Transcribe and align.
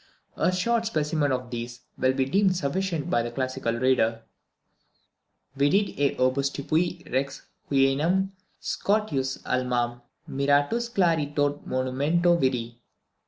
A 0.35 0.51
short 0.51 0.87
specimen 0.87 1.31
of 1.31 1.51
these 1.51 1.81
will 1.95 2.13
be 2.13 2.25
deemed 2.25 2.55
sufficient 2.55 3.07
by 3.11 3.21
the 3.21 3.29
classical 3.29 3.73
reader: 3.73 4.23
"Vidit 5.55 5.93
et 5.99 6.17
obstupuit 6.19 7.07
Rex 7.11 7.45
Huennum 7.69 8.31
Scoticus 8.59 9.37
almam; 9.45 10.01
Miratus 10.27 10.89
clari 10.91 11.27
tot 11.35 11.67
monumenta 11.67 12.35
viri." 12.35 12.79